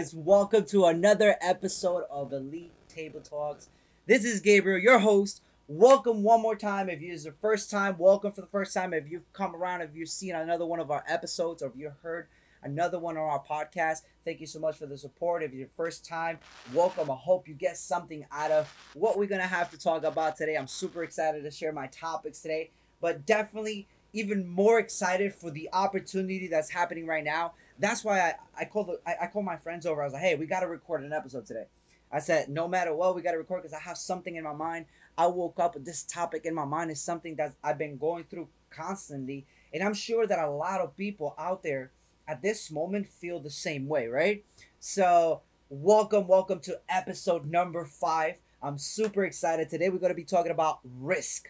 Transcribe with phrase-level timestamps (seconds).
[0.00, 0.14] going guys?
[0.14, 3.68] Welcome to another episode of Elite Table Talks.
[4.06, 5.42] This is Gabriel, your host.
[5.68, 6.88] Welcome one more time.
[6.88, 8.94] If it's your first time, welcome for the first time.
[8.94, 11.92] If you've come around, if you've seen another one of our episodes, or if you
[12.02, 12.28] heard
[12.62, 15.42] another one on our podcast, thank you so much for the support.
[15.42, 16.38] If it's your first time,
[16.72, 17.10] welcome.
[17.10, 20.56] I hope you get something out of what we're gonna have to talk about today.
[20.56, 22.70] I'm super excited to share my topics today,
[23.02, 27.52] but definitely even more excited for the opportunity that's happening right now.
[27.80, 30.02] That's why I, I called I, I called my friends over.
[30.02, 31.64] I was like, hey, we got to record an episode today.
[32.12, 34.52] I said, no matter what, we got to record because I have something in my
[34.52, 34.86] mind.
[35.16, 38.24] I woke up with this topic in my mind is something that I've been going
[38.24, 39.46] through constantly.
[39.72, 41.92] And I'm sure that a lot of people out there
[42.26, 44.44] at this moment feel the same way, right?
[44.80, 48.36] So, welcome, welcome to episode number five.
[48.62, 49.68] I'm super excited.
[49.70, 51.48] Today, we're going to be talking about risk.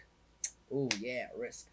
[0.72, 1.68] Oh, yeah, risk.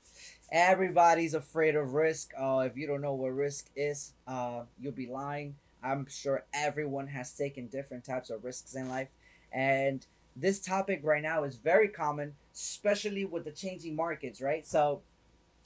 [0.51, 2.31] Everybody's afraid of risk.
[2.37, 5.55] Uh, if you don't know what risk is, uh, you'll be lying.
[5.83, 9.09] I'm sure everyone has taken different types of risks in life.
[9.51, 14.65] And this topic right now is very common, especially with the changing markets, right?
[14.65, 15.01] So,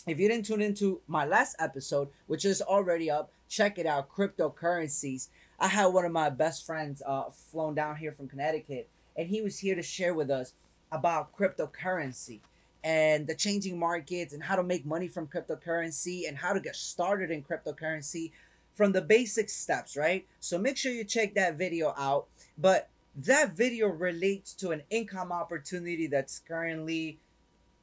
[0.08, 4.10] if you didn't tune into my last episode, which is already up, check it out
[4.10, 5.28] cryptocurrencies.
[5.60, 9.44] I had one of my best friends uh, flown down here from Connecticut, and he
[9.44, 10.54] was here to share with us
[10.92, 12.40] about cryptocurrency
[12.84, 16.76] and the changing markets and how to make money from cryptocurrency and how to get
[16.76, 18.32] started in cryptocurrency
[18.74, 20.26] from the basic steps, right?
[20.40, 22.28] So make sure you check that video out.
[22.58, 27.20] But that video relates to an income opportunity that's currently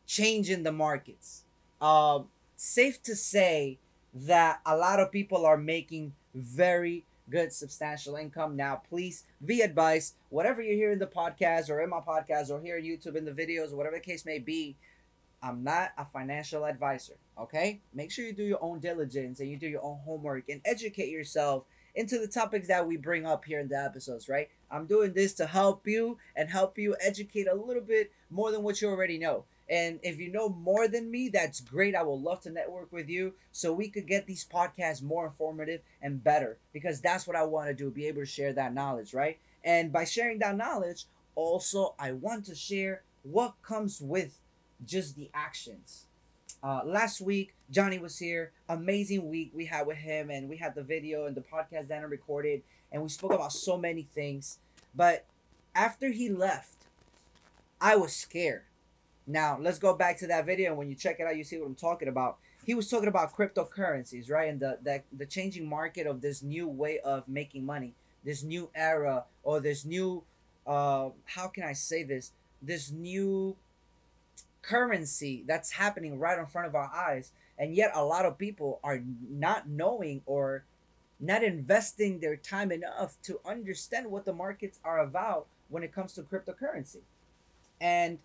[0.06, 1.44] changing the markets.
[1.80, 3.78] Um, safe to say
[4.14, 10.14] that a lot of people are making very good substantial income now please be advised
[10.30, 13.24] whatever you hear in the podcast or in my podcast or here on youtube in
[13.24, 14.76] the videos whatever the case may be
[15.42, 17.80] I'm not a financial advisor, okay?
[17.94, 21.10] Make sure you do your own diligence and you do your own homework and educate
[21.10, 24.48] yourself into the topics that we bring up here in the episodes, right?
[24.70, 28.62] I'm doing this to help you and help you educate a little bit more than
[28.62, 29.44] what you already know.
[29.70, 31.94] And if you know more than me, that's great.
[31.94, 35.82] I will love to network with you so we could get these podcasts more informative
[36.00, 39.12] and better because that's what I want to do, be able to share that knowledge,
[39.12, 39.38] right?
[39.62, 44.40] And by sharing that knowledge, also I want to share what comes with
[44.84, 46.06] just the actions.
[46.62, 48.52] Uh, last week, Johnny was here.
[48.68, 52.00] Amazing week we had with him, and we had the video and the podcast that
[52.00, 54.58] I recorded, and we spoke about so many things.
[54.94, 55.26] But
[55.74, 56.86] after he left,
[57.80, 58.62] I was scared.
[59.26, 60.70] Now, let's go back to that video.
[60.70, 62.38] And when you check it out, you see what I'm talking about.
[62.64, 64.48] He was talking about cryptocurrencies, right?
[64.48, 67.94] And the, the, the changing market of this new way of making money,
[68.24, 70.24] this new era, or this new,
[70.66, 72.32] uh, how can I say this?
[72.60, 73.56] This new
[74.68, 77.32] currency that's happening right in front of our eyes.
[77.58, 80.64] And yet a lot of people are not knowing or
[81.18, 86.12] not investing their time enough to understand what the markets are about when it comes
[86.14, 87.00] to cryptocurrency.
[87.80, 88.18] And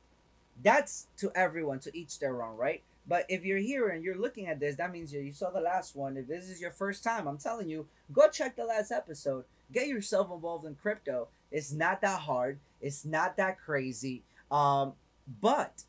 [0.62, 2.84] that's to everyone to each their own right?
[3.08, 5.60] But if you're here and you're looking at this that means you, you saw the
[5.60, 6.18] last one.
[6.18, 9.46] If this is your first time i'm telling you go check the last episode.
[9.72, 11.30] Get yourself involved in crypto.
[11.52, 12.60] It's not that hard.
[12.82, 14.22] It's not that crazy.
[14.52, 14.94] Um,
[15.42, 15.84] but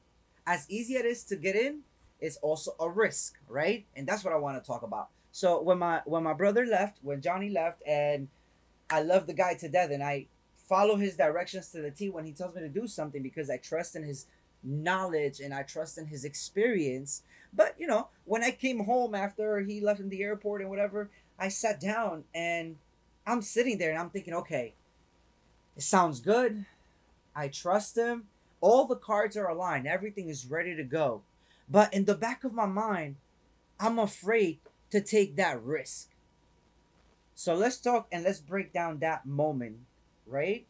[0.46, 1.80] as easy it is to get in,
[2.20, 3.84] it's also a risk, right?
[3.96, 5.08] And that's what I want to talk about.
[5.32, 8.28] So when my when my brother left, when Johnny left, and
[8.88, 12.24] I love the guy to death, and I follow his directions to the T when
[12.24, 14.26] he tells me to do something because I trust in his
[14.62, 17.22] knowledge and I trust in his experience.
[17.52, 21.10] But you know, when I came home after he left in the airport and whatever,
[21.38, 22.76] I sat down and
[23.26, 24.74] I'm sitting there and I'm thinking, okay,
[25.76, 26.64] it sounds good.
[27.34, 28.28] I trust him
[28.64, 31.20] all the cards are aligned, everything is ready to go.
[31.68, 33.16] But in the back of my mind,
[33.78, 34.58] I'm afraid
[34.88, 36.08] to take that risk.
[37.34, 39.80] So let's talk and let's break down that moment,
[40.26, 40.64] right?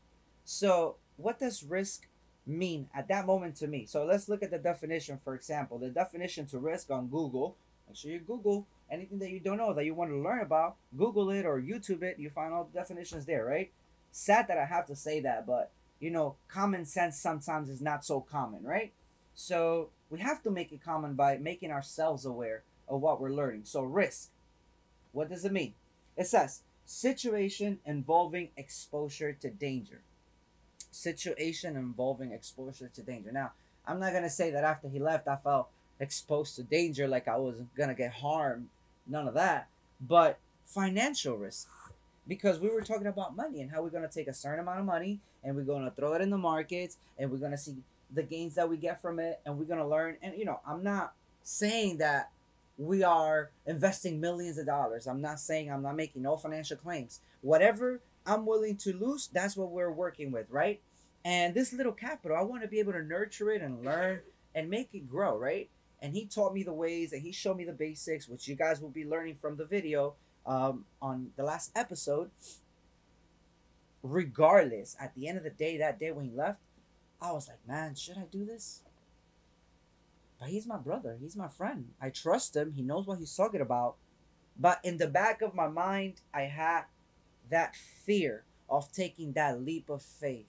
[0.44, 2.08] So, what does risk
[2.44, 3.86] mean at that moment to me?
[3.86, 5.78] So, let's look at the definition, for example.
[5.78, 7.54] The definition to risk on Google.
[7.86, 10.74] Make sure you Google anything that you don't know that you want to learn about.
[10.98, 12.18] Google it or YouTube it.
[12.18, 13.70] You find all the definitions there, right?
[14.10, 15.70] Sad that I have to say that, but
[16.04, 18.92] you know, common sense sometimes is not so common, right?
[19.34, 23.62] So we have to make it common by making ourselves aware of what we're learning.
[23.64, 24.28] So risk.
[25.12, 25.72] What does it mean?
[26.14, 30.02] It says situation involving exposure to danger.
[30.90, 33.32] Situation involving exposure to danger.
[33.32, 33.52] Now,
[33.86, 35.68] I'm not gonna say that after he left I felt
[35.98, 38.68] exposed to danger like I was gonna get harmed.
[39.06, 39.68] None of that.
[40.02, 41.66] But financial risk
[42.26, 44.80] because we were talking about money and how we're going to take a certain amount
[44.80, 47.58] of money and we're going to throw it in the markets and we're going to
[47.58, 47.74] see
[48.12, 50.60] the gains that we get from it and we're going to learn and you know
[50.66, 52.30] i'm not saying that
[52.76, 55.06] we are investing millions of dollars.
[55.06, 57.20] I'm not saying I'm not making no financial claims.
[57.40, 60.80] Whatever I'm willing to lose, that's what we're working with, right?
[61.24, 64.20] And this little capital, I want to be able to nurture it and learn
[64.54, 65.70] and make it grow, right?
[66.02, 68.80] And he taught me the ways and he showed me the basics, which you guys
[68.80, 70.14] will be learning from the video
[70.46, 72.30] um, on the last episode.
[74.02, 76.60] Regardless, at the end of the day, that day when he left,
[77.20, 78.82] I was like, man, should I do this?
[80.38, 81.16] But he's my brother.
[81.20, 81.88] He's my friend.
[82.00, 82.72] I trust him.
[82.72, 83.96] He knows what he's talking about.
[84.58, 86.82] But in the back of my mind, I had
[87.50, 90.46] that fear of taking that leap of faith,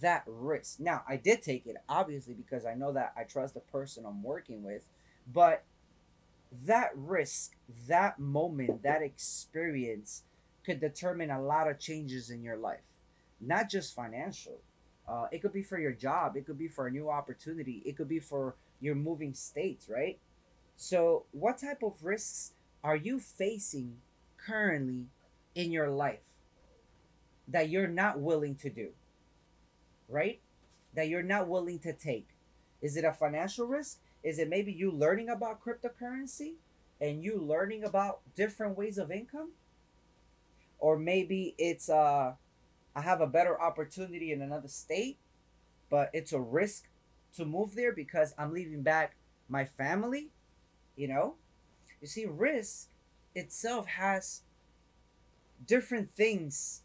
[0.00, 0.80] that risk.
[0.80, 4.22] Now, I did take it, obviously, because I know that I trust the person I'm
[4.22, 4.84] working with.
[5.32, 5.64] But
[6.66, 7.56] that risk,
[7.88, 10.22] that moment, that experience
[10.64, 12.80] could determine a lot of changes in your life,
[13.40, 14.60] not just financial.
[15.06, 16.36] Uh, it could be for your job.
[16.36, 17.82] It could be for a new opportunity.
[17.84, 20.18] It could be for your moving states, right?
[20.76, 22.52] So, what type of risks
[22.82, 23.98] are you facing
[24.36, 25.06] currently
[25.54, 26.20] in your life
[27.48, 28.90] that you're not willing to do?
[30.08, 30.40] Right?
[30.94, 32.28] That you're not willing to take?
[32.80, 34.00] Is it a financial risk?
[34.24, 36.54] Is it maybe you learning about cryptocurrency
[37.00, 39.52] and you learning about different ways of income?
[40.78, 42.34] Or maybe it's uh
[42.96, 45.18] I have a better opportunity in another state,
[45.90, 46.88] but it's a risk
[47.36, 49.16] to move there because I'm leaving back
[49.48, 50.30] my family,
[50.96, 51.36] you know?
[52.00, 52.88] You see, risk
[53.34, 54.42] itself has
[55.66, 56.82] different things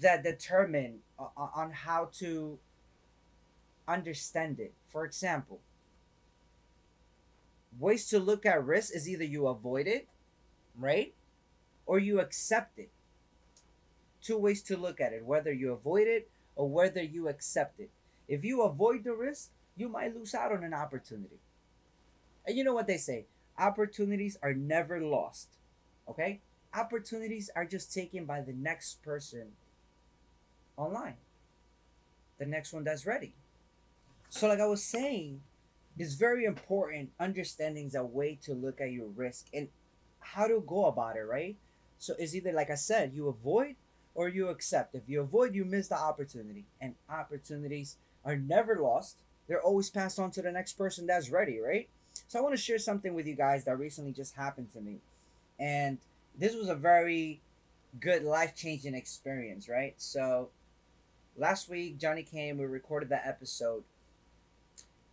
[0.00, 2.58] that determine uh, on how to
[3.88, 4.72] understand it.
[4.88, 5.60] For example,
[7.78, 10.08] ways to look at risk is either you avoid it,
[10.78, 11.14] right?
[11.86, 12.90] Or you accept it
[14.24, 17.90] two ways to look at it whether you avoid it or whether you accept it.
[18.26, 21.40] If you avoid the risk, you might lose out on an opportunity.
[22.46, 23.26] And you know what they say
[23.58, 25.48] opportunities are never lost.
[26.08, 26.40] Okay?
[26.72, 29.52] Opportunities are just taken by the next person
[30.76, 31.16] online,
[32.38, 33.34] the next one that's ready.
[34.28, 35.42] So, like I was saying,
[35.98, 39.68] it's very important understanding is a way to look at your risk and
[40.20, 41.56] how to go about it, right?
[41.98, 43.76] So, it's either, like I said, you avoid
[44.14, 44.94] or you accept.
[44.94, 46.64] If you avoid, you miss the opportunity.
[46.80, 49.18] And opportunities are never lost.
[49.48, 51.88] They're always passed on to the next person that's ready, right?
[52.28, 54.98] So I want to share something with you guys that recently just happened to me.
[55.58, 55.98] And
[56.38, 57.40] this was a very
[58.00, 59.94] good life-changing experience, right?
[59.98, 60.50] So
[61.36, 63.84] last week Johnny came, we recorded that episode.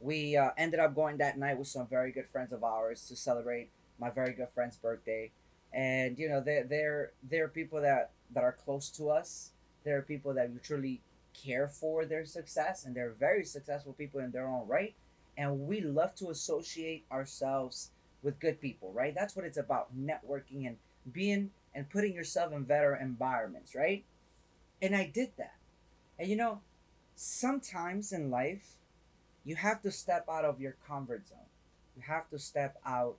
[0.01, 3.15] We uh, ended up going that night with some very good friends of ours to
[3.15, 3.69] celebrate
[3.99, 5.31] my very good friend's birthday.
[5.71, 9.51] And you know, they're they're they're people that that are close to us.
[9.83, 11.01] There are people that we truly
[11.33, 14.95] care for their success, and they're very successful people in their own right.
[15.37, 19.15] And we love to associate ourselves with good people, right?
[19.15, 20.77] That's what it's about networking and
[21.11, 24.03] being and putting yourself in better environments, right?
[24.81, 25.55] And I did that.
[26.19, 26.59] And you know,
[27.15, 28.75] sometimes in life,
[29.43, 31.37] you have to step out of your comfort zone.
[31.95, 33.17] You have to step out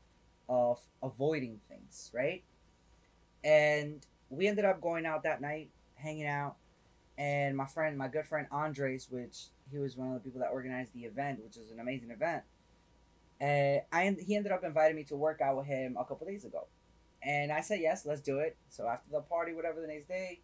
[0.48, 2.42] of avoiding things, right?
[3.44, 6.56] And we ended up going out that night, hanging out,
[7.18, 10.50] and my friend, my good friend Andres, which he was one of the people that
[10.52, 12.42] organized the event, which is an amazing event.
[13.40, 16.44] And I he ended up inviting me to work out with him a couple days
[16.44, 16.66] ago,
[17.22, 18.56] and I said yes, let's do it.
[18.68, 20.40] So after the party, whatever the next day,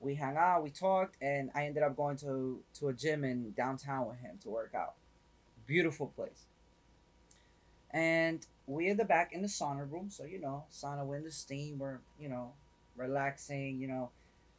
[0.00, 3.52] we hung out, we talked, and I ended up going to to a gym in
[3.52, 4.94] downtown with him to work out.
[5.66, 6.44] Beautiful place.
[7.90, 11.24] And we in the back in the sauna room, so you know, sauna, we're in
[11.24, 12.52] the steam, we're you know
[12.96, 14.10] relaxing, you know.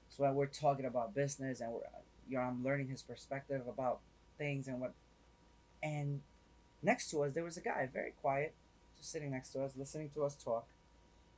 [0.10, 1.82] So when we're talking about business and we're,
[2.30, 4.00] you know, I'm learning his perspective about
[4.38, 4.94] things and what.
[5.84, 6.22] And
[6.82, 8.54] next to us, there was a guy, very quiet,
[8.98, 10.66] just sitting next to us, listening to us talk.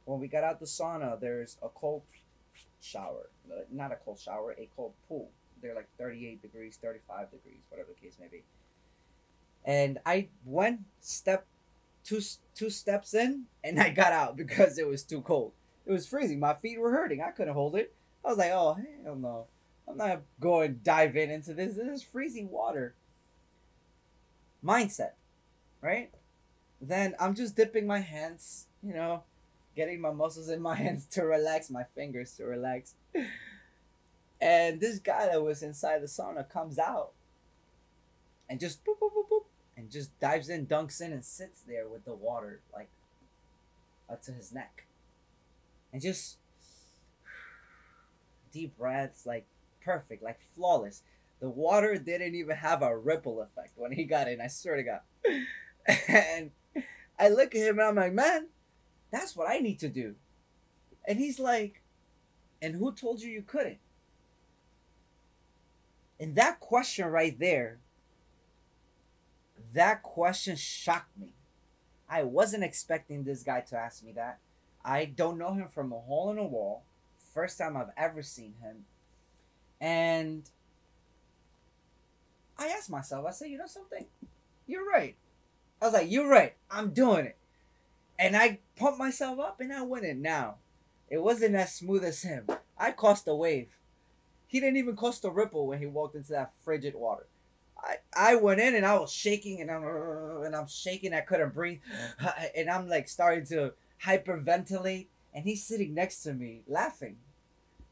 [0.06, 2.04] When we got out the sauna, there's a cold
[2.82, 3.30] shower,
[3.72, 5.30] not a cold shower, a cold pool.
[5.62, 8.44] They're like 38 degrees, 35 degrees, whatever the case may be.
[9.66, 11.46] And I went step
[12.04, 12.22] two
[12.56, 15.54] two steps in, and I got out because it was too cold.
[15.86, 16.40] It was freezing.
[16.40, 17.22] My feet were hurting.
[17.22, 17.94] I couldn't hold it.
[18.24, 19.48] I was like, oh hell no.
[19.88, 21.76] I'm not going diving into this.
[21.76, 22.94] This is freezing water.
[24.64, 25.14] Mindset,
[25.82, 26.12] right?
[26.80, 29.24] Then I'm just dipping my hands, you know,
[29.76, 32.94] getting my muscles in my hands to relax, my fingers to relax.
[34.42, 37.12] And this guy that was inside the sauna comes out
[38.50, 39.29] and just boop, boop, boop,
[39.92, 42.90] just dives in, dunks in, and sits there with the water like
[44.10, 44.86] up to his neck
[45.92, 46.38] and just
[48.52, 49.46] deep breaths, like
[49.84, 51.04] perfect, like flawless.
[51.40, 54.42] The water didn't even have a ripple effect when he got in.
[54.42, 55.02] I swear to God.
[56.08, 56.52] and
[57.18, 58.48] I look at him and I'm like, man,
[59.12, 60.16] That's what I need to do.
[61.08, 61.82] And he's like,
[62.62, 63.80] And who told you you couldn't?
[66.20, 67.80] And that question right there,
[69.74, 71.30] that question shocked me.
[72.10, 74.40] I wasn't expecting this guy to ask me that.
[74.84, 76.84] I don't know him from a hole in a wall.
[77.34, 78.86] First time I've ever seen him.
[79.80, 80.50] And
[82.58, 84.06] I asked myself, I said, you know something?
[84.66, 85.16] You're right.
[85.82, 86.56] I was like, you're right.
[86.70, 87.38] I'm doing it.
[88.18, 90.22] And I pumped myself up and I went in.
[90.22, 90.56] Now,
[91.10, 92.48] it wasn't as smooth as him.
[92.78, 93.70] I caused a wave.
[94.48, 97.28] He didn't even cause a ripple when he walked into that frigid water.
[97.84, 99.84] I, I went in and I was shaking and I'm
[100.44, 101.14] and I'm shaking.
[101.14, 101.80] I couldn't breathe,
[102.56, 105.08] and I'm like starting to hyperventilate.
[105.34, 107.18] And he's sitting next to me laughing,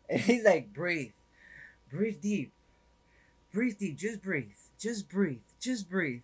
[0.10, 1.12] and he's like, "Breathe,
[1.90, 2.52] breathe deep,
[3.54, 3.98] breathe deep.
[3.98, 6.22] Just breathe, just breathe, just breathe."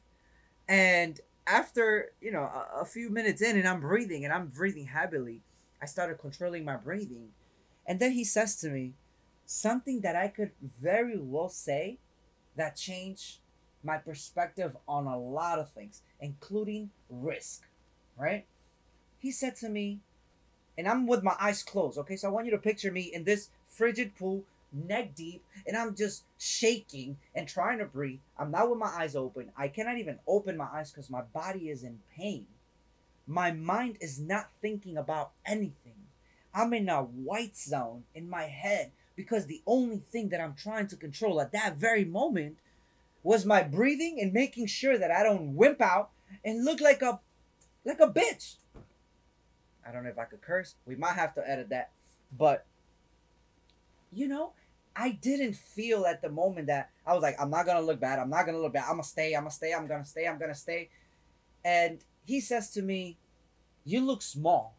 [0.67, 4.87] And after you know a, a few minutes in, and I'm breathing and I'm breathing
[4.87, 5.41] heavily,
[5.81, 7.29] I started controlling my breathing,
[7.85, 8.93] and then he says to me,
[9.45, 11.99] something that I could very well say
[12.55, 13.39] that changed
[13.83, 17.63] my perspective on a lot of things, including risk,
[18.17, 18.45] right?
[19.19, 19.99] He said to me,
[20.77, 22.15] and I'm with my eyes closed, okay?
[22.15, 25.95] So I want you to picture me in this frigid pool, neck deep, and I'm
[25.95, 28.19] just shaking and trying to breathe.
[28.37, 29.51] I'm not with my eyes open.
[29.55, 32.47] I cannot even open my eyes because my body is in pain.
[33.27, 35.93] My mind is not thinking about anything.
[36.53, 40.87] I'm in a white zone in my head because the only thing that I'm trying
[40.87, 42.57] to control at that very moment
[43.23, 46.11] was my breathing and making sure that I don't wimp out
[46.43, 47.19] and look like a
[47.85, 48.55] like a bitch.
[49.85, 50.75] I don't know if I could curse.
[50.85, 51.91] We might have to edit that.
[52.37, 52.65] But
[54.11, 54.53] you know,
[54.95, 58.19] I didn't feel at the moment that I was like, I'm not gonna look bad.
[58.19, 58.85] I'm not gonna look bad.
[58.85, 59.33] I'm gonna stay.
[59.33, 59.73] I'm gonna stay.
[59.73, 60.27] I'm gonna stay.
[60.27, 60.89] I'm gonna stay.
[61.65, 63.17] And he says to me,
[63.85, 64.75] "You look small,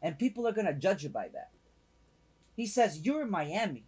[0.00, 1.50] and people are gonna judge you by that."
[2.60, 3.84] He says, You're in Miami.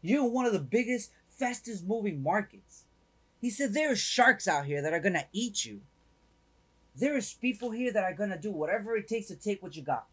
[0.00, 2.84] You're in one of the biggest, fastest moving markets.
[3.40, 5.80] He said, There are sharks out here that are going to eat you.
[6.94, 9.76] There is people here that are going to do whatever it takes to take what
[9.76, 10.06] you got.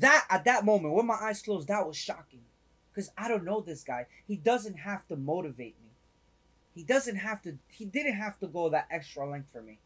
[0.00, 2.40] That, at that moment, with my eyes closed, that was shocking.
[2.92, 4.06] Because I don't know this guy.
[4.26, 5.90] He doesn't have to motivate me.
[6.74, 9.78] He doesn't have to, he didn't have to go that extra length for me.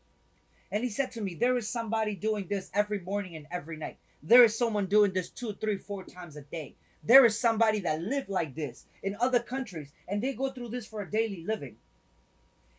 [0.71, 3.99] And he said to me, There is somebody doing this every morning and every night.
[4.23, 6.77] There is someone doing this two, three, four times a day.
[7.03, 10.87] There is somebody that live like this in other countries and they go through this
[10.87, 11.77] for a daily living.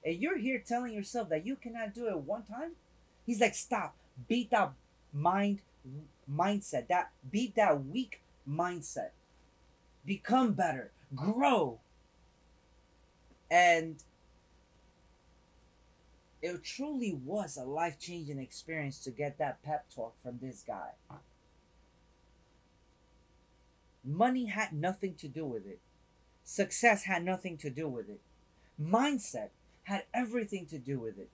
[0.05, 2.71] And you're here telling yourself that you cannot do it one time?
[3.25, 3.95] He's like, stop.
[4.27, 4.73] Beat that
[5.13, 5.61] mind
[6.31, 6.87] mindset.
[6.87, 9.09] That beat that weak mindset.
[10.05, 10.91] Become better.
[11.15, 11.79] Grow.
[13.49, 14.03] And
[16.41, 20.91] it truly was a life changing experience to get that pep talk from this guy.
[24.03, 25.79] Money had nothing to do with it.
[26.43, 28.21] Success had nothing to do with it.
[28.81, 29.49] Mindset
[29.83, 31.29] had everything to do with it.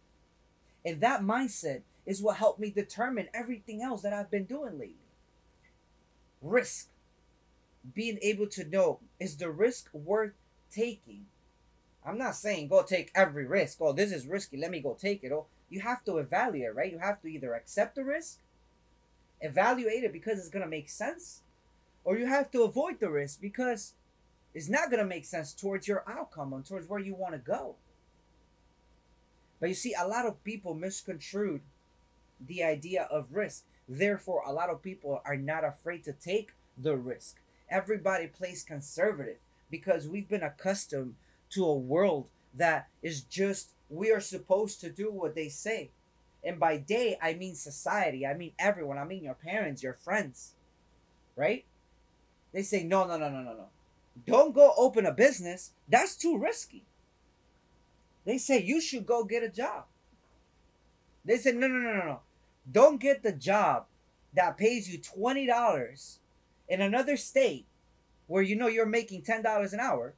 [0.85, 4.95] And that mindset is what helped me determine everything else that I've been doing lately.
[6.41, 6.89] Risk.
[7.93, 10.33] Being able to know is the risk worth
[10.71, 11.25] taking?
[12.05, 13.79] I'm not saying go take every risk.
[13.81, 14.57] Oh, this is risky.
[14.57, 15.31] Let me go take it.
[15.31, 16.91] Oh, you have to evaluate, right?
[16.91, 18.39] You have to either accept the risk,
[19.41, 21.41] evaluate it because it's going to make sense,
[22.07, 23.93] or you have to avoid the risk because
[24.53, 27.37] it's not going to make sense towards your outcome and towards where you want to
[27.37, 27.75] go.
[29.59, 31.59] But you see, a lot of people misconstrued
[32.39, 33.65] the idea of risk.
[33.89, 37.41] Therefore, a lot of people are not afraid to take the risk.
[37.69, 41.15] Everybody plays conservative because we've been accustomed
[41.49, 45.89] to a world that is just, we are supposed to do what they say.
[46.41, 48.25] And by day, I mean society.
[48.25, 48.97] I mean everyone.
[48.97, 50.53] I mean your parents, your friends.
[51.35, 51.65] Right?
[52.57, 53.67] They say, no, no, no, no, no, no.
[54.25, 55.73] Don't go open a business.
[55.87, 56.85] That's too risky.
[58.25, 59.85] They say you should go get a job.
[61.23, 62.19] They said, no, no, no, no, no.
[62.71, 63.85] Don't get the job
[64.33, 66.17] that pays you $20
[66.67, 67.67] in another state
[68.25, 70.15] where you know you're making $10 an hour.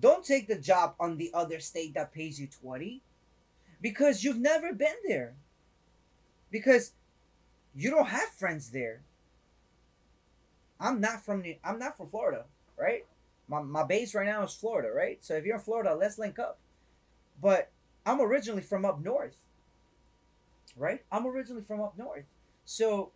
[0.00, 3.02] Don't take the job on the other state that pays you 20
[3.82, 5.34] because you've never been there.
[6.50, 6.92] Because
[7.74, 9.02] you don't have friends there.
[10.82, 12.44] I'm not from New, I'm not from Florida,
[12.76, 13.06] right?
[13.48, 15.24] My my base right now is Florida, right?
[15.24, 16.58] So if you're in Florida, let's link up.
[17.40, 17.70] But
[18.04, 19.36] I'm originally from up north.
[20.76, 21.02] Right?
[21.12, 22.24] I'm originally from up north.
[22.64, 23.12] So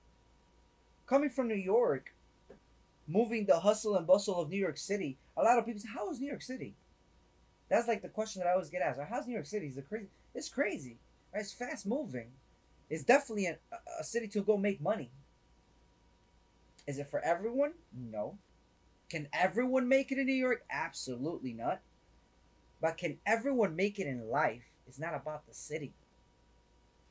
[1.07, 2.15] coming from New York,
[3.09, 6.09] moving the hustle and bustle of New York City, a lot of people say, How
[6.11, 6.75] is New York City?
[7.69, 9.01] That's like the question that I always get asked.
[9.09, 9.67] How's New York City?
[9.67, 10.07] Is it crazy?
[10.35, 10.99] It's crazy.
[11.35, 11.41] Right?
[11.41, 12.29] It's fast moving.
[12.89, 13.57] It's definitely a,
[13.99, 15.11] a city to go make money.
[16.87, 17.73] Is it for everyone?
[17.93, 18.39] No.
[19.09, 20.65] Can everyone make it in New York?
[20.71, 21.81] Absolutely not.
[22.81, 24.65] But can everyone make it in life?
[24.87, 25.93] It's not about the city.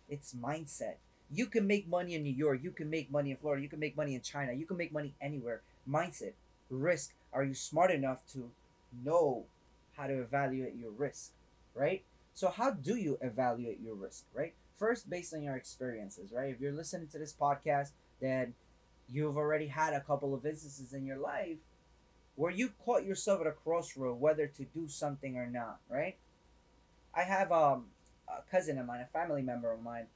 [0.08, 0.96] It's mindset.
[1.32, 2.60] You can make money in New York.
[2.62, 3.62] You can make money in Florida.
[3.64, 4.54] You can make money in China.
[4.54, 5.62] You can make money anywhere.
[5.90, 6.34] Mindset,
[6.70, 7.14] risk.
[7.34, 8.52] Are you smart enough to
[9.04, 9.46] know
[9.98, 11.32] how to evaluate your risk,
[11.74, 12.04] right?
[12.34, 14.54] So, how do you evaluate your risk, right?
[14.78, 16.54] First, based on your experiences, right?
[16.54, 17.92] If you're listening to this podcast,
[18.22, 18.54] then
[19.12, 21.58] you've already had a couple of instances in your life
[22.36, 26.18] where you caught yourself at a crossroad whether to do something or not, right?
[27.14, 27.86] I have um,
[28.28, 30.08] a cousin of mine, a family member of mine,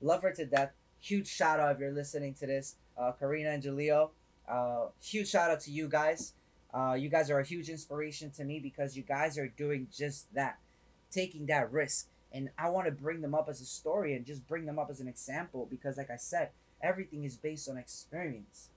[0.00, 0.72] love her to death.
[1.00, 4.10] Huge shout out if you're listening to this, uh, Karina and Jaleo.
[4.48, 6.34] Uh, huge shout out to you guys.
[6.72, 10.32] Uh, you guys are a huge inspiration to me because you guys are doing just
[10.34, 10.58] that,
[11.10, 12.08] taking that risk.
[12.32, 14.90] And I want to bring them up as a story and just bring them up
[14.90, 16.50] as an example because, like I said,
[16.82, 18.70] everything is based on experience.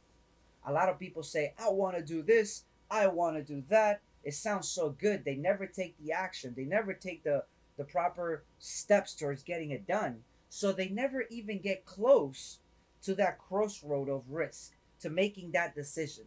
[0.65, 4.01] A lot of people say, I want to do this, I want to do that.
[4.23, 5.23] It sounds so good.
[5.23, 7.43] They never take the action, they never take the,
[7.77, 10.23] the proper steps towards getting it done.
[10.49, 12.59] So they never even get close
[13.03, 16.25] to that crossroad of risk, to making that decision.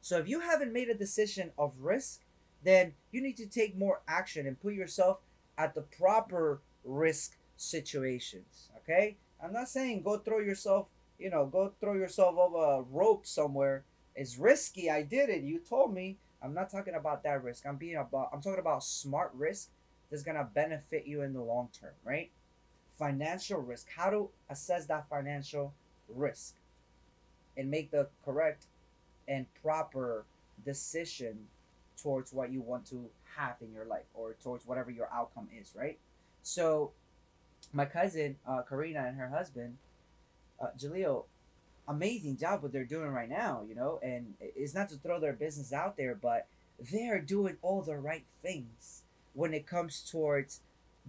[0.00, 2.20] So if you haven't made a decision of risk,
[2.62, 5.18] then you need to take more action and put yourself
[5.56, 8.68] at the proper risk situations.
[8.78, 9.16] Okay?
[9.42, 13.84] I'm not saying go throw yourself, you know, go throw yourself over a rope somewhere.
[14.14, 14.90] It's risky.
[14.90, 15.42] I did it.
[15.42, 16.18] You told me.
[16.42, 17.64] I'm not talking about that risk.
[17.66, 19.70] I'm being about I'm talking about smart risk
[20.10, 22.30] that's gonna benefit you in the long term, right?
[22.98, 23.88] Financial risk.
[23.96, 25.74] How to assess that financial
[26.08, 26.54] risk
[27.56, 28.66] and make the correct
[29.28, 30.24] and proper
[30.64, 31.38] decision
[32.02, 35.74] towards what you want to have in your life or towards whatever your outcome is,
[35.76, 35.98] right?
[36.42, 36.92] So,
[37.72, 39.76] my cousin uh, Karina and her husband,
[40.60, 41.24] uh, Jaleel,
[41.86, 45.32] amazing job what they're doing right now, you know, and it's not to throw their
[45.32, 46.46] business out there, but
[46.92, 49.02] they're doing all the right things
[49.34, 50.60] when it comes towards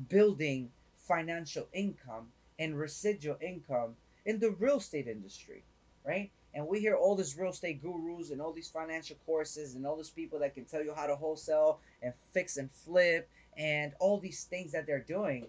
[0.10, 2.27] building financial income
[2.60, 5.63] and residual income in the real estate industry,
[6.05, 6.31] right?
[6.53, 9.97] And we hear all these real estate gurus and all these financial courses and all
[9.97, 14.19] these people that can tell you how to wholesale and fix and flip and all
[14.19, 15.47] these things that they're doing.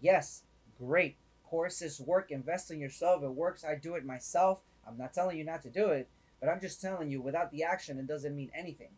[0.00, 0.42] Yes,
[0.78, 1.16] great.
[1.52, 2.30] Courses work.
[2.30, 3.22] Invest in yourself.
[3.22, 3.62] It works.
[3.62, 4.60] I do it myself.
[4.88, 6.08] I'm not telling you not to do it,
[6.40, 8.88] but I'm just telling you without the action, it doesn't mean anything.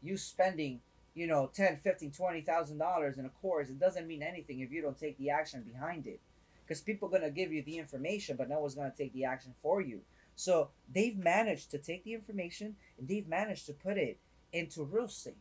[0.00, 0.78] You spending,
[1.16, 4.80] you know, 10, 15, 20,000 dollars in a course, it doesn't mean anything if you
[4.80, 6.20] don't take the action behind it.
[6.64, 9.12] Because people are going to give you the information, but no one's going to take
[9.12, 10.02] the action for you.
[10.36, 14.20] So they've managed to take the information and they've managed to put it
[14.52, 15.34] into real estate.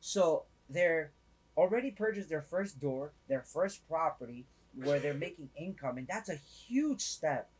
[0.00, 1.12] So they're
[1.56, 4.44] already purchased their first door, their first property
[4.74, 7.50] where they're making income, and that's a huge step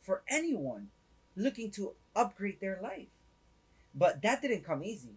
[0.00, 0.88] for anyone
[1.36, 3.08] looking to upgrade their life.
[3.94, 5.16] But that didn't come easy.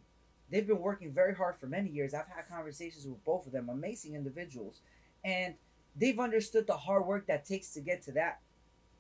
[0.50, 2.14] They've been working very hard for many years.
[2.14, 4.82] I've had conversations with both of them, amazing individuals,
[5.24, 5.56] and
[5.96, 8.40] they've understood the hard work that takes to get to that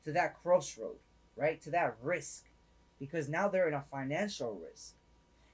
[0.03, 0.97] to that crossroad
[1.35, 1.61] right?
[1.61, 2.45] To that risk
[2.99, 4.93] because now they're in a financial risk.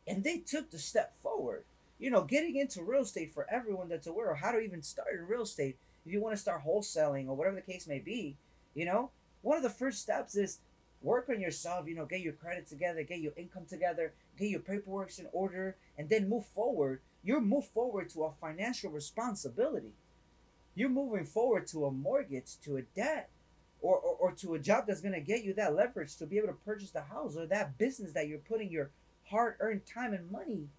[0.05, 1.63] And they took the step forward.
[1.99, 5.07] You know, getting into real estate for everyone that's aware of how to even start
[5.13, 8.37] in real estate, if you want to start wholesaling or whatever the case may be,
[8.73, 10.59] you know, one of the first steps is
[11.01, 14.61] work on yourself, you know, get your credit together, get your income together, get your
[14.61, 17.01] paperwork in order, and then move forward.
[17.23, 19.91] You're move forward to a financial responsibility.
[20.75, 23.29] You're moving forward to a mortgage, to a debt
[23.81, 26.37] or, or, or to a job that's going to get you that leverage to be
[26.37, 28.91] able to purchase the house or that business that you're putting your
[29.29, 30.69] hard earned time and money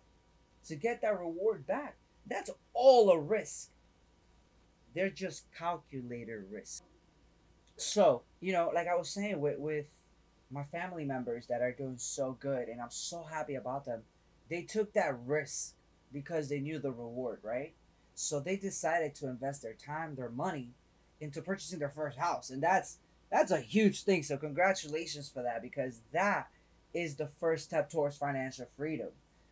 [0.66, 1.96] to get that reward back.
[2.26, 3.70] That's all a risk.
[4.98, 6.82] They're just calculator risk.
[7.76, 9.86] So, you know, like I was saying with, with
[10.50, 14.02] my family members that are doing so good and I'm so happy about them,
[14.50, 15.74] they took that risk
[16.12, 17.74] because they knew the reward, right?
[18.16, 20.70] So they decided to invest their time, their money
[21.20, 22.98] into purchasing their first house, and that's
[23.30, 24.24] that's a huge thing.
[24.24, 26.48] So congratulations for that because that
[26.92, 29.10] is the first step towards financial freedom.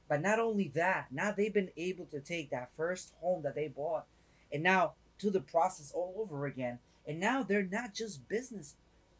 [0.08, 3.68] But not only that, now they've been able to take that first home that they
[3.68, 4.06] bought
[4.52, 6.78] and now do the process all over again.
[7.06, 8.74] And now they're not just business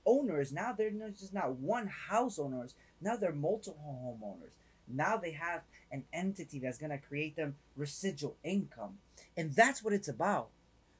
[0.05, 0.53] owners.
[0.53, 2.75] Now they're not just not one house owners.
[3.01, 4.51] Now they're multiple homeowners.
[4.89, 8.99] Now they have an entity that's going to create them residual income.
[9.37, 10.49] And that's what it's about.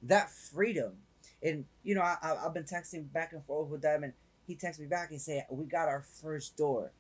[0.03, 0.99] That freedom
[1.43, 4.13] and you know, I, have been texting back and forth with them, and
[4.47, 6.93] he texted me back and said, "We got our first door,"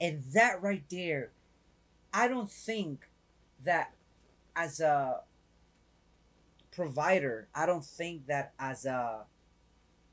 [0.00, 1.30] and that right there,
[2.12, 3.08] I don't think
[3.64, 3.92] that
[4.54, 5.20] as a
[6.76, 9.24] provider, I don't think that as a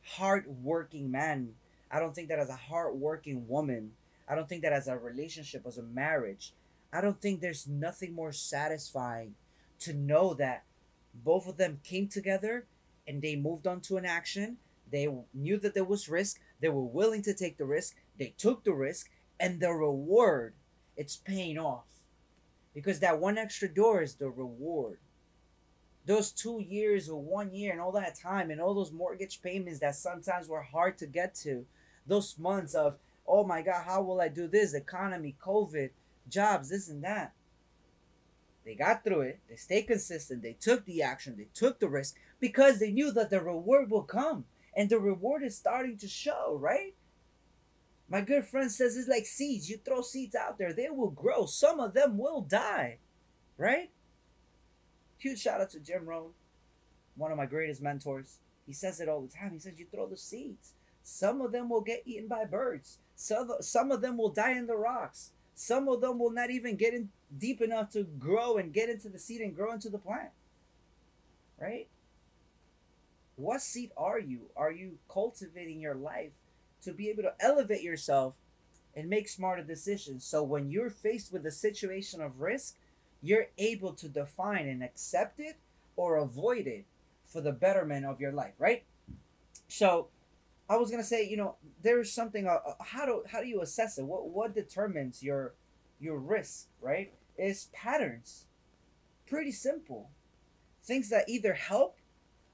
[0.02, 1.50] hardworking man.
[1.92, 3.92] I don't think that as a hardworking woman.
[4.30, 6.54] I don't think that as a relationship, as a marriage.
[6.94, 9.36] I don't think there's nothing more satisfying
[9.80, 10.64] to know that
[11.14, 12.66] both of them came together
[13.06, 14.58] and they moved on to an action.
[14.90, 16.40] They knew that there was risk.
[16.62, 17.96] They were willing to take the risk.
[18.18, 20.54] They took the risk, and the reward,
[20.96, 21.88] it's paying off.
[22.74, 25.00] Because that one extra door is the reward.
[26.06, 29.80] Those two years or one year and all that time and all those mortgage payments
[29.80, 31.66] that sometimes were hard to get to,
[32.06, 34.74] those months of, oh my God, how will I do this?
[34.74, 35.92] Economy, COVID,
[36.30, 37.34] jobs, this and that.
[38.66, 39.40] They got through it.
[39.50, 40.42] They stayed consistent.
[40.42, 41.36] They took the action.
[41.38, 44.46] They took the risk because they knew that the reward will come.
[44.76, 46.94] And the reward is starting to show, right?
[48.10, 49.70] My good friend says it's like seeds.
[49.70, 51.46] You throw seeds out there, they will grow.
[51.46, 52.98] Some of them will die,
[53.58, 53.90] right?
[55.24, 56.32] Huge shout out to Jim Rohn,
[57.16, 58.40] one of my greatest mentors.
[58.66, 59.52] He says it all the time.
[59.54, 60.74] He says, You throw the seeds.
[61.02, 62.98] Some of them will get eaten by birds.
[63.16, 65.32] Some, some of them will die in the rocks.
[65.56, 67.08] Some of them will not even get in
[67.38, 70.32] deep enough to grow and get into the seed and grow into the plant.
[71.58, 71.88] Right?
[73.38, 74.50] What seed are you?
[74.58, 76.34] Are you cultivating your life
[76.82, 78.34] to be able to elevate yourself
[78.94, 80.26] and make smarter decisions?
[80.26, 82.76] So when you're faced with a situation of risk,
[83.24, 85.56] you're able to define and accept it
[85.96, 86.86] or avoid it
[87.26, 88.84] for the betterment of your life, right?
[89.68, 90.10] So
[90.70, 92.46] I was gonna say, you know, there's something.
[92.46, 94.06] Uh, uh, how do how do you assess it?
[94.06, 95.54] What what determines your
[96.00, 97.14] your risk, right?
[97.38, 98.46] Is patterns.
[99.26, 100.10] Pretty simple.
[100.84, 101.98] Things that either help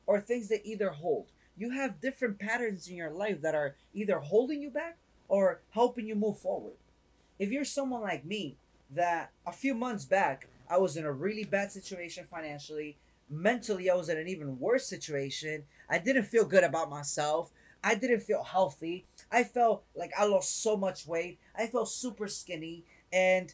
[0.06, 1.28] or things that either hold.
[1.58, 6.06] You have different patterns in your life that are either holding you back or helping
[6.06, 6.76] you move forward.
[7.38, 8.56] If you're someone like me,
[8.92, 12.98] that a few months back I was in a really bad situation financially.
[13.30, 15.64] Mentally, I was in an even worse situation.
[15.90, 17.52] I didn't feel good about myself.
[17.84, 19.06] I didn't feel healthy.
[19.32, 21.40] I felt like I lost so much weight.
[21.56, 23.54] I felt super skinny and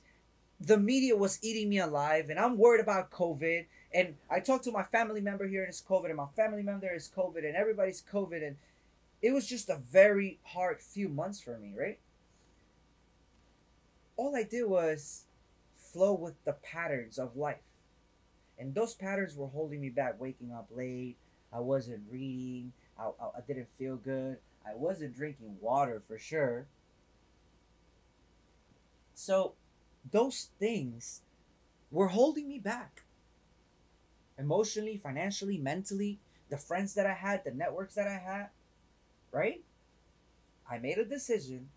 [0.60, 3.66] the media was eating me alive and I'm worried about COVID.
[3.94, 6.94] And I talked to my family member here and it's COVID and my family member
[6.94, 8.58] is COVID and everybody's COVID and
[9.22, 12.00] it was just a very hard few months for me, right?
[14.18, 15.26] All I did was
[15.96, 17.64] flow with the patterns of life.
[18.60, 21.16] And those patterns were holding me back, waking up late.
[21.54, 22.74] I wasn't reading.
[23.00, 24.38] I, I, I didn't feel good.
[24.68, 26.68] I wasn't drinking water for sure.
[29.14, 29.54] So,
[30.12, 31.22] those things
[31.92, 33.04] were holding me back
[34.38, 36.20] emotionally, financially, mentally.
[36.50, 38.50] The friends that I had, the networks that I had,
[39.32, 39.64] right?
[40.70, 41.70] I made a decision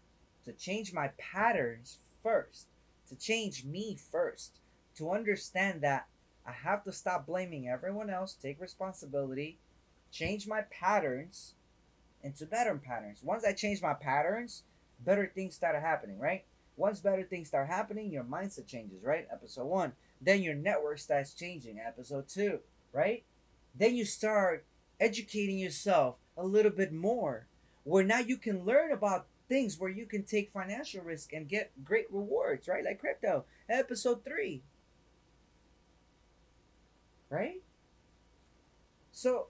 [0.45, 2.67] to change my patterns first,
[3.09, 4.61] to change me first,
[4.97, 6.07] to understand that
[6.47, 9.59] I have to stop blaming everyone else, take responsibility,
[10.11, 11.55] change my patterns
[12.23, 13.21] into better patterns.
[13.23, 14.63] Once I change my patterns,
[15.05, 16.45] better things start happening, right?
[16.77, 19.27] Once better things start happening, your mindset changes, right?
[19.33, 19.93] Episode one.
[20.21, 21.81] Then your network starts changing.
[21.81, 22.61] Episode two,
[22.93, 23.25] right?
[23.75, 24.65] Then you start
[24.99, 27.47] educating yourself a little bit more,
[27.85, 31.73] where now you can learn about things where you can take financial risk and get
[31.85, 32.85] great rewards, right?
[32.85, 33.45] Like crypto.
[33.69, 34.63] Episode three.
[37.31, 37.63] Right?
[39.13, 39.49] So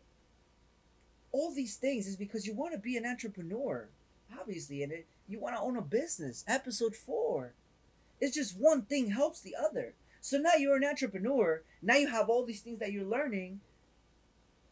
[1.33, 3.89] all these things is because you want to be an entrepreneur,
[4.41, 6.45] obviously, and it, you want to own a business.
[6.49, 7.53] Episode four.
[8.21, 9.95] It's just one thing helps the other.
[10.21, 11.63] So now you're an entrepreneur.
[11.83, 13.61] Now you have all these things that you're learning.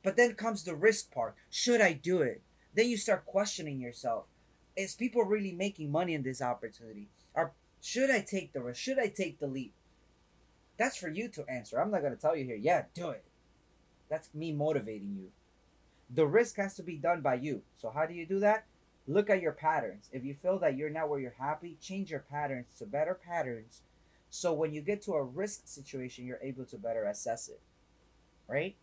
[0.02, 1.34] But then comes the risk part.
[1.50, 2.42] Should I do it?
[2.74, 4.26] Then you start questioning yourself.
[4.76, 7.08] Is people really making money in this opportunity?
[7.34, 8.80] Or should I take the risk?
[8.80, 9.72] Should I take the leap?
[10.76, 11.80] That's for you to answer.
[11.80, 13.24] I'm not to tell you here, yeah, do it.
[14.10, 15.30] That's me motivating you.
[16.14, 17.62] The risk has to be done by you.
[17.80, 18.66] So how do you do that?
[19.08, 20.08] Look at your patterns.
[20.12, 23.82] If you feel that you're not where you're happy, change your patterns to better patterns.
[24.30, 27.60] So when you get to a risk situation, you're able to better assess it.
[28.48, 28.76] Right?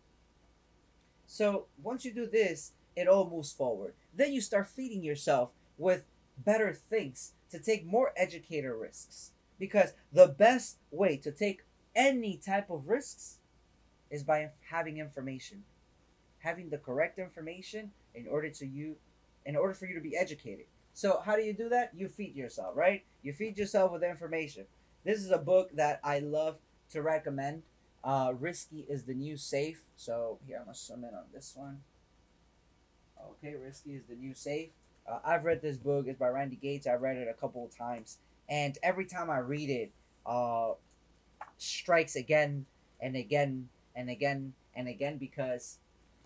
[1.26, 3.94] So once you do this, it all moves forward.
[4.14, 6.06] Then you start feeding yourself with
[6.38, 9.32] better things to take more educator risks.
[9.58, 11.62] Because the best way to take
[11.94, 13.38] any type of risks
[14.10, 15.64] is by having information
[16.44, 18.96] having the correct information in order to you
[19.46, 20.66] in order for you to be educated.
[20.92, 21.90] So how do you do that?
[21.94, 23.04] You feed yourself, right?
[23.22, 24.66] You feed yourself with information.
[25.04, 26.58] This is a book that I love
[26.90, 27.62] to recommend.
[28.02, 29.80] Uh, Risky is the new safe.
[29.96, 31.80] So here I'm gonna zoom in on this one.
[33.30, 34.70] Okay, Risky is the new safe.
[35.06, 36.06] Uh, I've read this book.
[36.06, 36.86] It's by Randy Gage.
[36.86, 39.92] I've read it a couple of times, and every time I read it,
[40.24, 40.72] uh,
[41.58, 42.66] strikes again
[43.00, 45.78] and again and again and again because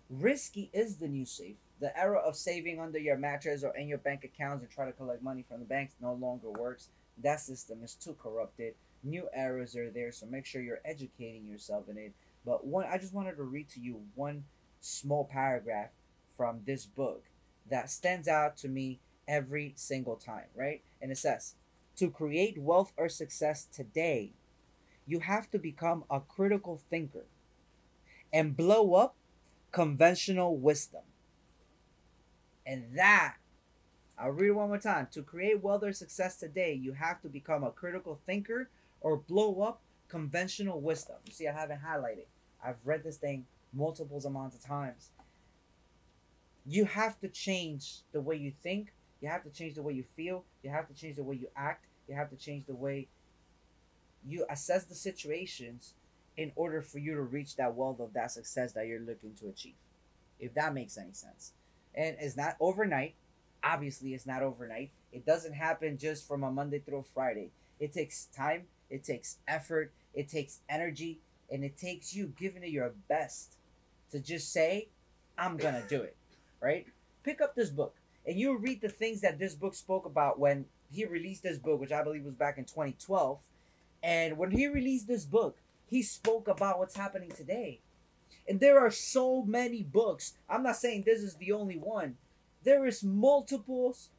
[0.08, 1.56] risky is the new safe.
[1.80, 4.92] The era of saving under your mattress or in your bank accounts and try to
[4.92, 6.88] collect money from the banks no longer works.
[7.22, 8.74] That system is too corrupted.
[9.04, 12.12] New errors are there, so make sure you're educating yourself in it.
[12.44, 14.44] But one, I just wanted to read to you one
[14.80, 15.90] small paragraph
[16.36, 17.24] from this book
[17.70, 20.82] that stands out to me every single time, right?
[21.00, 21.54] And it says,
[21.96, 24.32] to create wealth or success today,
[25.06, 27.26] you have to become a critical thinker
[28.32, 29.16] and blow up
[29.72, 31.02] conventional wisdom.
[32.66, 33.36] And that,
[34.18, 35.08] I'll read it one more time.
[35.12, 39.62] To create wealth or success today, you have to become a critical thinker or blow
[39.62, 41.16] up conventional wisdom.
[41.24, 42.26] You see, I haven't highlighted.
[42.64, 45.10] I've read this thing multiple amounts of times.
[46.68, 48.92] You have to change the way you think.
[49.22, 50.44] You have to change the way you feel.
[50.62, 51.86] You have to change the way you act.
[52.06, 53.08] You have to change the way
[54.22, 55.94] you assess the situations
[56.36, 59.48] in order for you to reach that wealth of that success that you're looking to
[59.48, 59.76] achieve.
[60.38, 61.52] If that makes any sense.
[61.94, 63.14] And it's not overnight.
[63.64, 64.90] Obviously, it's not overnight.
[65.10, 67.50] It doesn't happen just from a Monday through a Friday.
[67.80, 72.70] It takes time, it takes effort, it takes energy, and it takes you giving it
[72.70, 73.56] your best
[74.10, 74.88] to just say,
[75.38, 76.14] I'm gonna do it.
[76.60, 76.86] Right?
[77.22, 77.94] Pick up this book
[78.26, 81.80] and you read the things that this book spoke about when he released this book,
[81.80, 83.38] which I believe was back in 2012.
[84.02, 87.80] And when he released this book, he spoke about what's happening today.
[88.46, 90.34] And there are so many books.
[90.48, 92.16] I'm not saying this is the only one.
[92.64, 94.10] There is multiples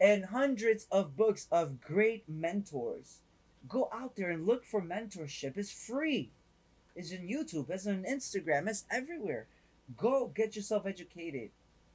[0.00, 3.18] and hundreds of books of great mentors.
[3.68, 5.58] Go out there and look for mentorship.
[5.58, 6.30] It's free.
[6.96, 9.46] It's on YouTube, it's on Instagram, it's everywhere.
[9.96, 11.50] Go get yourself educated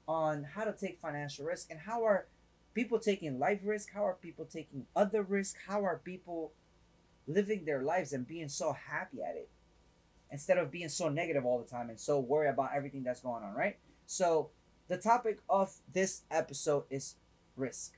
[0.08, 2.28] on how to take financial risk and how are
[2.74, 3.90] people taking life risk?
[3.94, 5.56] How are people taking other risk?
[5.68, 6.52] How are people
[7.28, 9.50] living their lives and being so happy at it
[10.32, 13.44] instead of being so negative all the time and so worried about everything that's going
[13.44, 13.78] on, right?
[14.06, 14.50] So,
[14.90, 17.16] the topic of this episode is
[17.56, 17.94] risk.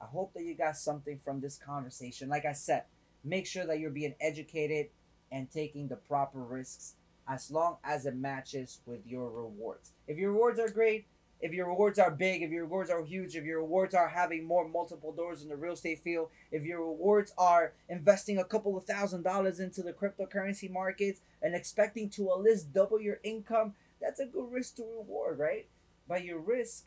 [0.00, 2.28] I hope that you got something from this conversation.
[2.28, 2.84] Like I said,
[3.24, 4.90] make sure that you're being educated
[5.32, 6.94] and taking the proper risks
[7.28, 9.92] as long as it matches with your rewards.
[10.06, 11.06] If your rewards are great,
[11.40, 14.44] if your rewards are big, if your rewards are huge, if your rewards are having
[14.44, 18.76] more multiple doors in the real estate field, if your rewards are investing a couple
[18.76, 23.74] of thousand dollars into the cryptocurrency markets and expecting to at least double your income,
[24.00, 25.66] that's a good risk to reward, right?
[26.08, 26.84] But your risk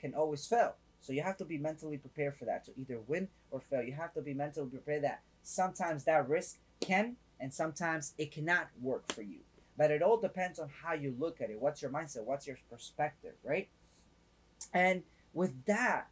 [0.00, 0.74] can always fail.
[1.00, 3.82] So you have to be mentally prepared for that to either win or fail.
[3.82, 8.68] You have to be mentally prepared that sometimes that risk can and sometimes it cannot
[8.80, 9.38] work for you.
[9.76, 11.60] But it all depends on how you look at it.
[11.60, 12.24] What's your mindset?
[12.24, 13.68] What's your perspective, right?
[14.72, 16.08] And with that,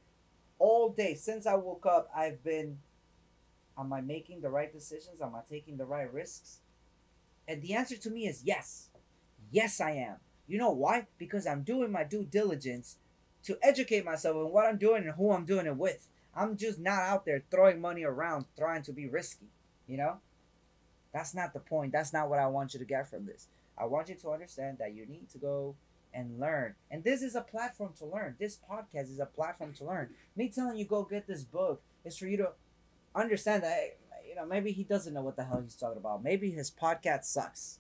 [0.59, 2.79] all day since I woke up, I've been
[3.79, 5.21] am I making the right decisions?
[5.21, 6.59] Am I taking the right risks?
[7.49, 8.91] And the answer to me is yes.
[9.51, 10.17] Yes, I am.
[10.47, 11.07] You know why?
[11.19, 12.97] Because I'm doing my due diligence
[13.45, 16.09] to educate myself on what I'm doing and who I'm doing it with.
[16.35, 19.47] I'm just not out there throwing money around trying to be risky,
[19.87, 20.19] you know?
[21.13, 21.93] That's not the point.
[21.93, 23.49] That's not what I want you to get from this.
[23.77, 25.75] I want you to understand that you need to go
[26.13, 26.75] and learn.
[26.91, 28.37] And this is a platform to learn.
[28.39, 30.11] This podcast is a platform to learn.
[30.37, 32.51] Me telling you go get this book is for you to
[33.15, 36.23] understand that you know maybe he doesn't know what the hell he's talking about.
[36.23, 37.79] Maybe his podcast sucks.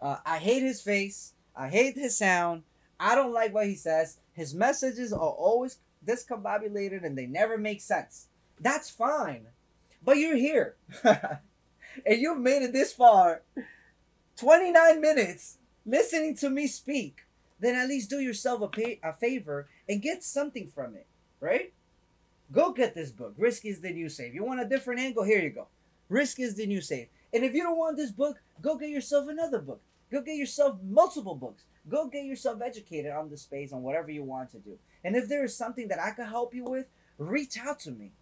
[0.00, 1.34] Uh, I hate his face.
[1.54, 2.62] I hate his sound.
[2.98, 4.18] I don't like what he says.
[4.32, 8.28] His messages are always discombobulated and they never make sense.
[8.58, 9.46] That's fine.
[10.02, 10.76] But you're here.
[12.06, 13.42] and you've made it this far
[14.36, 17.26] 29 minutes listening to me speak,
[17.58, 21.06] then at least do yourself a, pay, a favor and get something from it,
[21.40, 21.72] right?
[22.52, 23.34] Go get this book.
[23.36, 24.34] Risk is the new safe.
[24.34, 25.24] You want a different angle?
[25.24, 25.68] Here you go.
[26.08, 27.08] Risk is the new safe.
[27.32, 29.80] And if you don't want this book, go get yourself another book.
[30.10, 31.62] Go get yourself multiple books.
[31.88, 34.78] Go get yourself educated on the space on whatever you want to do.
[35.04, 36.86] And if there is something that I could help you with,
[37.18, 38.12] reach out to me.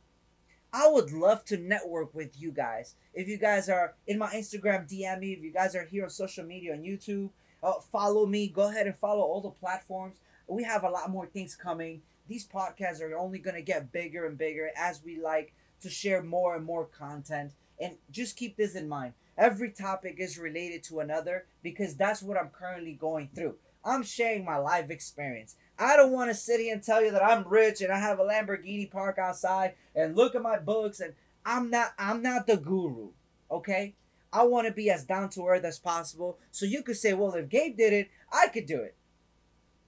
[0.73, 2.95] I would love to network with you guys.
[3.15, 5.33] If you guys are in my Instagram, DM me.
[5.33, 7.31] If you guys are here on social media on YouTube,
[7.63, 8.49] uh, follow me.
[8.49, 10.17] Go ahead and follow all the platforms.
[10.47, 12.03] We have a lot more things coming.
[12.27, 16.23] These podcasts are only going to get bigger and bigger as we like to share
[16.23, 17.53] more and more content.
[17.81, 22.37] And just keep this in mind every topic is related to another because that's what
[22.37, 23.55] I'm currently going through.
[23.85, 25.55] I'm sharing my life experience.
[25.79, 28.19] I don't want to sit here and tell you that I'm rich and I have
[28.19, 32.57] a Lamborghini park outside and look at my books and I'm not I'm not the
[32.57, 33.09] guru,
[33.51, 33.95] okay?
[34.33, 37.35] I want to be as down to earth as possible so you could say, "Well,
[37.35, 38.95] if Gabe did it, I could do it."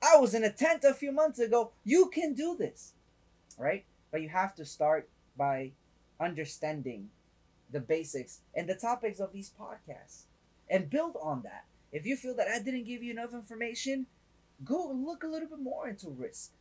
[0.02, 1.72] I was in a tent a few months ago.
[1.84, 2.94] You can do this.
[3.58, 3.84] Right?
[4.10, 5.72] But you have to start by
[6.18, 7.10] understanding
[7.70, 10.22] the basics and the topics of these podcasts
[10.68, 11.66] and build on that.
[11.92, 14.06] If you feel that I didn't give you enough information,
[14.64, 16.52] go look a little bit more into risk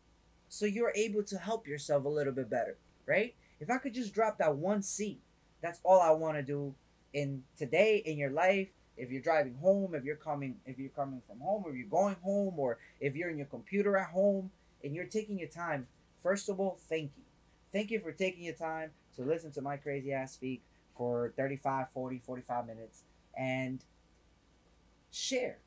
[0.50, 3.36] so you're able to help yourself a little bit better, right?
[3.60, 5.20] If I could just drop that one seat,
[5.62, 6.74] that's all I want to do
[7.14, 8.70] in today in your life.
[8.98, 12.18] If you're driving home, if you're coming, if you're coming from home, or you're going
[12.22, 14.52] home, or if you're in your computer at home
[14.84, 15.88] and you're taking your time,
[16.22, 17.24] first of all, thank you.
[17.72, 20.64] Thank you for taking your time to listen to my crazy ass speak
[20.98, 23.04] for 35, 40, 45 minutes
[23.38, 23.84] and
[25.12, 25.60] share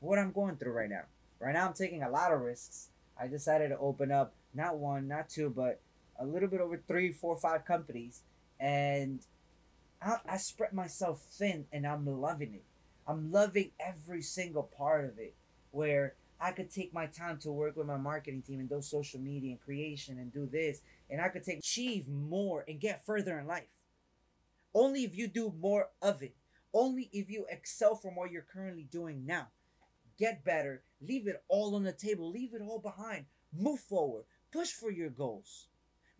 [0.00, 1.04] what I'm going through right now.
[1.38, 2.88] Right now, I'm taking a lot of risks.
[3.18, 5.80] I decided to open up not one, not two, but
[6.20, 8.22] a little bit over three, four, five companies,
[8.60, 9.20] and
[10.02, 12.64] I, I spread myself thin, and I'm loving it.
[13.06, 15.34] I'm loving every single part of it.
[15.72, 19.20] Where I could take my time to work with my marketing team and do social
[19.20, 23.38] media and creation and do this, and I could take achieve more and get further
[23.38, 23.64] in life.
[24.74, 26.34] Only if you do more of it.
[26.72, 29.48] Only if you excel from what you're currently doing now.
[30.18, 30.82] Get better.
[31.00, 32.30] Leave it all on the table.
[32.30, 33.24] Leave it all behind.
[33.52, 34.24] Move forward.
[34.52, 35.66] Push for your goals.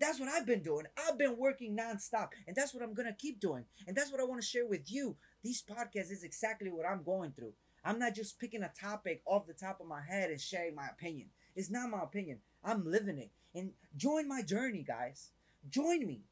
[0.00, 0.86] That's what I've been doing.
[0.96, 3.64] I've been working nonstop, and that's what I'm gonna keep doing.
[3.86, 5.16] And that's what I want to share with you.
[5.42, 7.52] These podcasts is exactly what I'm going through.
[7.84, 10.88] I'm not just picking a topic off the top of my head and sharing my
[10.88, 11.28] opinion.
[11.56, 12.38] It's not my opinion.
[12.64, 13.30] I'm living it.
[13.54, 15.30] And join my journey, guys.
[15.68, 16.22] Join me.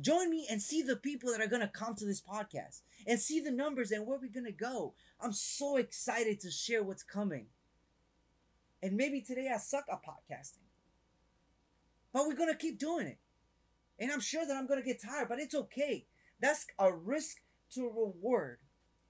[0.00, 3.20] Join me and see the people that are going to come to this podcast and
[3.20, 4.94] see the numbers and where we're going to go.
[5.20, 7.46] I'm so excited to share what's coming.
[8.82, 10.61] And maybe today I suck at podcasting.
[12.12, 13.18] But we're going to keep doing it.
[13.98, 16.06] And I'm sure that I'm going to get tired, but it's okay.
[16.40, 17.38] That's a risk
[17.74, 18.58] to reward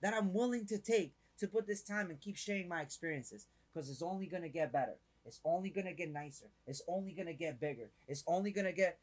[0.03, 3.89] that I'm willing to take to put this time and keep sharing my experiences because
[3.89, 4.97] it's only going to get better.
[5.25, 6.47] It's only going to get nicer.
[6.67, 7.91] It's only going to get bigger.
[8.09, 8.99] It's only going to get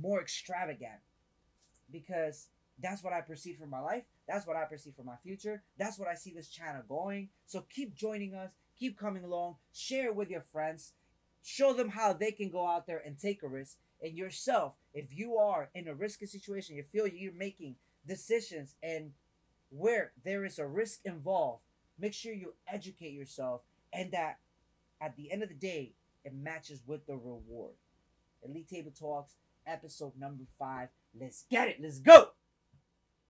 [0.00, 1.00] more extravagant
[1.90, 2.48] because
[2.80, 4.04] that's what I perceive for my life.
[4.28, 5.62] That's what I perceive for my future.
[5.78, 7.30] That's what I see this channel going.
[7.46, 8.50] So keep joining us.
[8.78, 9.56] Keep coming along.
[9.72, 10.92] Share with your friends.
[11.42, 13.78] Show them how they can go out there and take a risk.
[14.02, 19.12] And yourself, if you are in a risky situation, you feel you're making decisions and
[19.70, 21.62] where there is a risk involved,
[21.98, 24.38] make sure you educate yourself and that
[25.00, 25.92] at the end of the day,
[26.24, 27.74] it matches with the reward.
[28.42, 29.34] Elite Table Talks,
[29.66, 30.88] episode number five.
[31.18, 31.78] Let's get it.
[31.80, 32.30] Let's go.